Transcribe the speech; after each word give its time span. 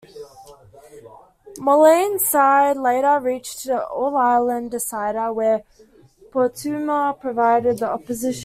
Mullane's 1.59 2.27
side 2.27 2.75
later 2.75 3.19
reached 3.19 3.65
the 3.65 3.85
All-Ireland 3.85 4.71
decider 4.71 5.31
where 5.31 5.61
Portumna 6.31 7.19
provided 7.19 7.77
the 7.77 7.85
opposition. 7.91 8.39